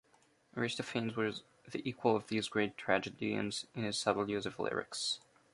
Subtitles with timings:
[0.57, 5.19] Aristophanes was the equal of these great tragedians in his subtle use of lyrics.